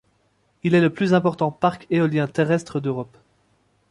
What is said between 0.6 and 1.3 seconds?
Il est le plus